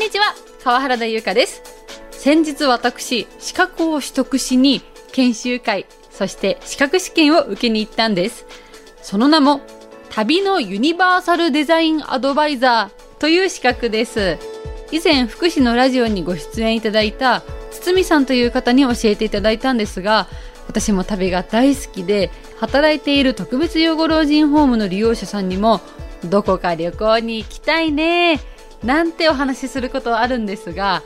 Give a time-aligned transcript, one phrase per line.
[0.00, 1.62] んにちは川原田優香です。
[2.10, 4.80] 先日私資格を取得しに
[5.12, 8.46] 研修会そして資格試験を受けに行ったんです。
[9.02, 9.60] その名も
[10.08, 14.38] 旅のユニバーサルデザインアドバイザーという資格です。
[14.90, 20.28] 以前福祉のラジオにご出演いただいた堤さんという方に教えていただいたんですが
[20.66, 25.82] 私も旅が大好きで働いている特別養護老人ホームの利用者さんにも
[26.24, 28.40] どこか旅行に行きたいね。
[28.82, 31.02] なんてお話しすることはあるんですが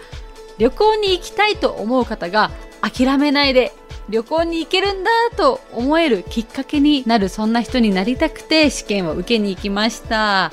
[0.59, 2.51] 旅行に行きたいと思う方が
[2.81, 3.73] 諦めないで
[4.09, 10.53] 旅行に行けるんだと思えるきっかけになるそんな人になりたくて試験を受けに行きました。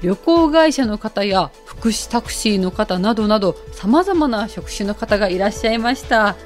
[0.00, 6.36] 旅行会社の方や福祉タクシーの方などなど様々な職種の方がいらっしゃいました。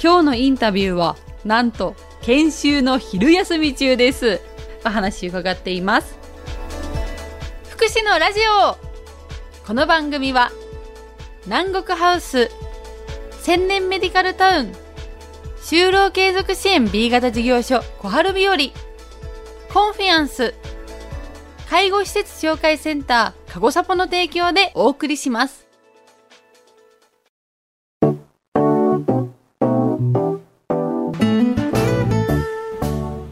[0.00, 4.40] 今日のインタビューはなんと研修の昼休み中です。
[4.84, 6.16] お話伺っています。
[7.70, 8.40] 福祉のラジ
[8.86, 8.91] オ。
[9.64, 10.50] この番組は
[11.46, 12.50] 南国ハウス
[13.42, 14.72] 千年メディカルタウン
[15.58, 18.56] 就労継続支援 B 型事業所小春日和
[19.72, 20.54] コンフィアンス
[21.70, 25.66] 介護施設紹介センター、かごさぽの提供でお送りします。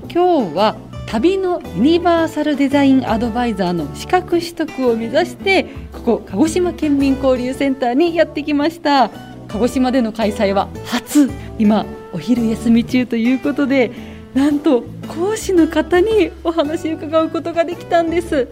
[0.08, 9.10] 今日は旅のユニバーサルデザインアドバイザーの資格取得を目指してここ鹿児島県民交流センターにやってきました。
[9.48, 11.28] 鹿児島での開催は初。
[11.58, 13.90] 今お昼休み中ということで
[14.34, 18.46] なんと講師の方にお話を伺うことができたんです。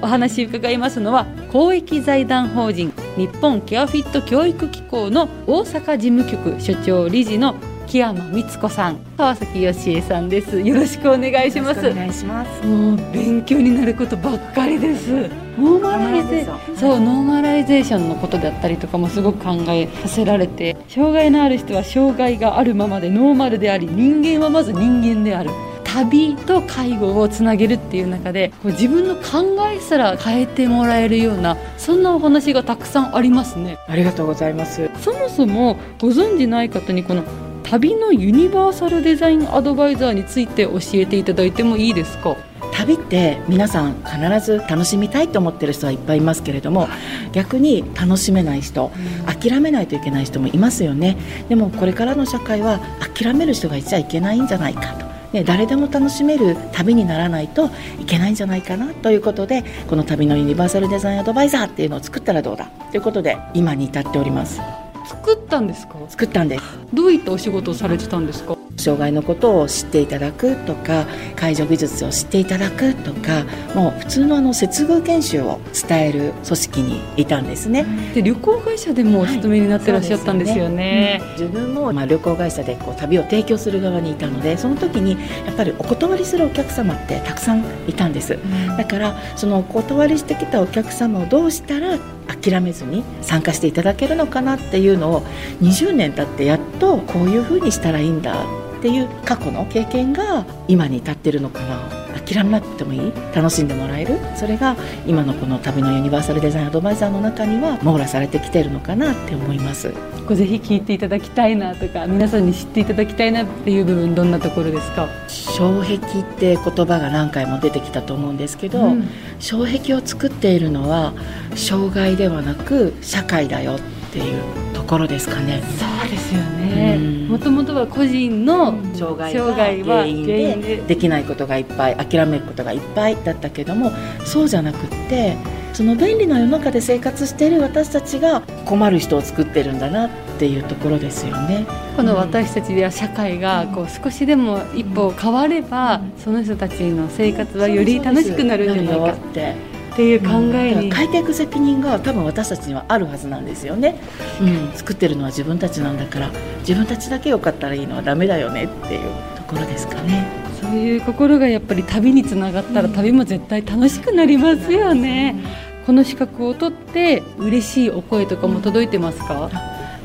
[0.00, 7.54] お話伺いますのは公益財団法人日本ケアフィット教育機構の大阪事務局所長理事の
[7.88, 10.60] 木山光子さん川崎義恵さんです。
[10.60, 11.88] よろしくお願いします。
[11.88, 12.66] お願いします。
[12.66, 15.10] もう勉強になることばっかりです。
[15.58, 16.76] ノーマライゼーション。
[16.76, 25.50] そうノーマライゼーションのことだったりとかもすごく考えさせられて障害のある人は障害があるままでノーマルであり人間はまず人間である。
[25.84, 33.78] 旅と介護をつなげるっていう中でこう自分の考えすら変えてもらえるようなそんなお話がたくさんありますね。
[33.88, 34.90] ありがとうございます。
[35.00, 37.24] そもそもご存じない方にこの
[37.70, 42.34] 旅のユニバーサルデザインアドバイザーについて教えていただいてもいいですか？
[42.72, 46.88] 旅って皆さん必ず楽しみたいと思ってる人はいっぱいいますけれども
[47.32, 48.90] 逆に楽しめない人
[49.26, 51.18] 諦めないといけない人もいますよね
[51.50, 52.80] でもこれからの社会は
[53.14, 55.06] 諦める人がいちゃいけないんじゃないかと。
[55.32, 57.68] ね、誰でも楽しめる旅にならないと
[58.00, 64.58] いけないんじゃないかなということでこの旅のユニバーサルデザインアドバイザーっていうのを作ったらどうだということで今に至っております。
[65.08, 65.94] 作ったんですか？
[66.08, 66.64] 作ったんです。
[66.92, 68.56] どういったお仕事をされてたんですか？
[68.78, 71.06] 障害のことを知っていただくとか
[71.36, 73.44] 介助技術を知っていただくとか
[73.74, 77.84] もう普通のあの接遇研修を伝える組織にいたんですね。
[78.14, 80.68] で旅行会社でもお勤めになってらっしゃったんですよね。
[80.68, 81.20] はい、よね。
[81.22, 85.12] うん、自分もまあ旅行会社でこう旅を提供する側にいたのでその時に
[85.46, 95.22] やっぱりお断りするお客様ってたくさんいたんです、うん、だからそのお断りしてきたお客様をどうしたら諦めずに参加していただけるのかなっていうのを
[95.62, 98.44] 20年経ってやっとこういうふうにしたらいいんだ
[98.78, 102.08] っていう過去の経験が今に至ってるのかな。
[102.24, 103.12] 諦めなくてもいい。
[103.34, 104.18] 楽しんでもらえる。
[104.36, 109.92] それが今のこの旅のユニバーサルデザインアドバイザーの中には網羅されてきてるのかなって思います。
[110.26, 115.08] こぜひ聞いていただきたいなとか皆さんに知っていただきたいなっていう部分どんなところですか？
[115.28, 119.08] 障壁って言葉が何回も出てきたと思うんですけど、うん、
[119.40, 121.14] 障壁を作っているのは
[121.56, 123.76] 障害ではなく社会だよ。
[123.76, 124.42] っていう
[124.72, 125.62] ところですかね。
[125.78, 126.96] そうですよね。
[127.28, 129.34] もともとは個人の障害
[129.82, 133.92] が原因でできないことがいっぱい諦めることがいっぱいだったけども
[134.24, 135.36] そうじゃなくって
[135.74, 141.66] その便利な世の中で生活している私たちが困る人を作ってるんだなっていうところですよね。
[141.96, 149.54] この私たちでは社会がこう少しでも一歩変われば、その人たちの生活はより楽しくなるんじゃないかって。
[149.98, 154.00] っていう考えに、うん、変えていく責任が多分私たちにはあるはずなんですよね、
[154.40, 156.30] うん、作ってるのは自分たちなんだから
[156.60, 159.38] 自分たちだけよかったらいいのはダメだよねっていう。
[159.48, 160.26] ところですかね。
[160.60, 165.34] そういう心がやっぱり旅につながったら旅も絶対楽しくなりますよね、
[165.80, 169.50] うん、この資格を取って嬉しいお声とかも届いてますか、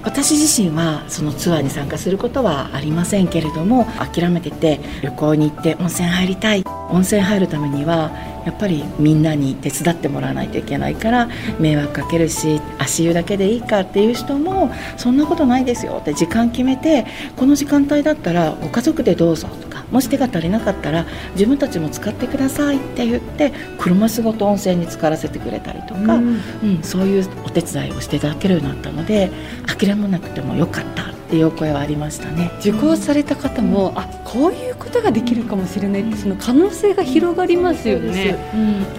[0.04, 6.64] 私自身はそのツアーに参加することはありませんけれども諦めてて旅行に行って温泉入りたい。
[6.90, 8.12] 温泉入るためには
[8.46, 11.30] やっぱりみんなに手伝ってもらわないといけないから
[11.60, 17.06] 迷惑かけるし足湯だけでいいかっていう人もそんなことないですよって時間決めて
[17.36, 29.32] この時間帯だったらご家族でどうぞとかもし手が足りなかったら自分たちも使ってくださいって言って車仕事温泉に浸からせてくれたりとか、うん、うん、そういうお手伝いをしていただけるようになったので
[29.68, 32.52] 諦めなくてもよかったっていうお声はありましたね。
[32.60, 38.36] 受講された方も、うん、あこういうことができるかもしれないってその可能性が広がりますよね、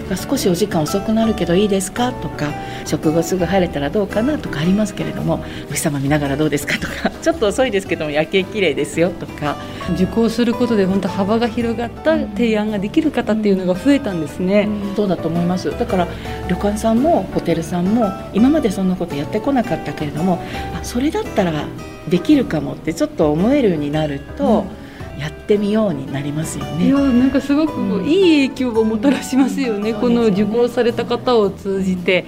[0.09, 2.53] うん、少しお時間遅くなるけどいいですかとか
[2.85, 9.57] 食後すぐ入れたらどうかなとかありますけれどもお日様見ながらどうですかとか ちょっと遅いですけども夜景綺麗ですよとか。
[9.93, 15.69] 受講することで本当幅が広がった提案ができる方っていうのが増えたんですね、うん、そうだと思います。
[15.69, 16.07] だから
[16.47, 20.41] 旅館さんもホテルさんも今までそんなことやってこなかったけれども
[20.73, 21.65] あそれだったら
[22.09, 24.84] できるかもってちょっと思えるようになると、うん、
[25.19, 26.87] やってみようになりますよね。
[26.87, 32.25] いやなんかすごくいい影響をもたらしますよね、うん、この受講された方を通じて。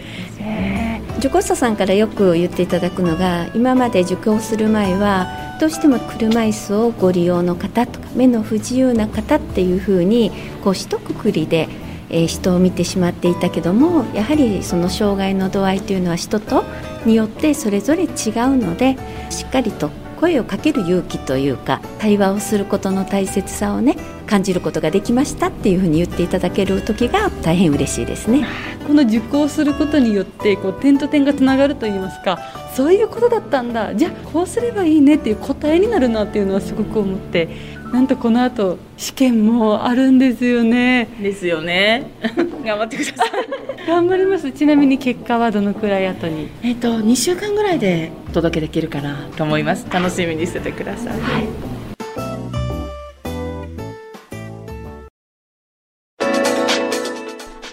[1.18, 5.28] 受講者さんからよく言っていただくのが今まで受講する前は
[5.60, 10.32] どうしても車椅子をご利用の方とか目の不自由な方っていうふうに
[10.64, 11.68] こう一括りで
[12.10, 16.64] えー、人を見てしまっていたけどもやはりその障害の度合いというのは人と
[17.06, 18.10] によってそれぞれ違う
[18.58, 18.98] ので
[19.30, 28.46] しっかりと声をかける勇気というか対話をすることの大切さをね感じることができましたっていうふうに言っていただける時が大変嬉しいですね。
[28.86, 32.40] この受講することによってこう点と点がつながるといいますか
[32.76, 33.96] そういうことだったんだ。
[33.96, 37.50] じゃあこうすればいいねっていう答えになるなっていうのはすごく思って
[37.92, 41.08] なんとこの後試験もあるんですよね。
[41.22, 42.12] ですよね。
[42.66, 44.52] 頑張ってください頑張ります。
[44.52, 46.50] ちなみに結果はどのくらい後に？
[46.62, 49.88] えっ、と2週間ぐらいでお届けできるかなと思います。
[49.90, 51.48] 楽しみにしててください、はい。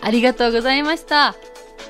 [0.03, 1.35] ありがとうございました。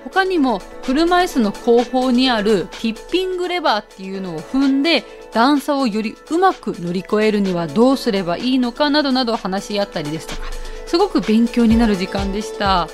[0.04, 5.04] 他にも車椅子の後方にあるティッピングレバーっていうのを踏んで
[5.34, 10.48] 段差をよりうまく乗り越えるにはどうすればいいのかなどなど話し合ったりですとか
[10.86, 12.88] すごく勉強になる時間でした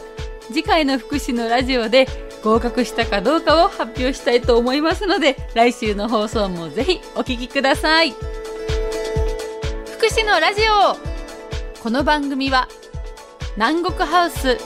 [0.52, 2.06] 次回の福祉のラジオで
[2.43, 10.97] 合格したかどうかを発表したいと思いますので来週の放送もぜひお聴きください福祉のラジオ
[11.82, 12.69] この番組は
[13.56, 14.58] 南国ハウス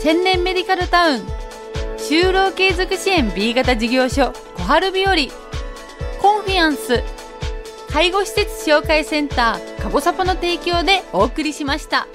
[0.00, 1.20] 千年メディカルタウン
[1.98, 5.14] 就労継続支援 B 型事業所小春日和
[6.20, 7.02] コンフィアンス
[7.92, 12.06] 介護施設紹介センターかぼさぽの提供でお送りしました。